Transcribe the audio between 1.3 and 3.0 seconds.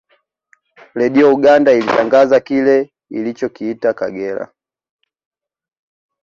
Uganda ilitangaza kile